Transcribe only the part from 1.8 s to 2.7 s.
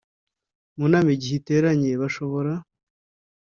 bashobora